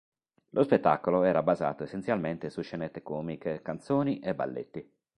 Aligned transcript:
Lo 0.55 0.63
spettacolo 0.63 1.21
era 1.21 1.43
basato 1.43 1.83
essenzialmente 1.83 2.49
su 2.49 2.63
scenette 2.63 3.03
comiche, 3.03 3.61
canzoni 3.61 4.17
e 4.17 4.33
balletti. 4.33 4.91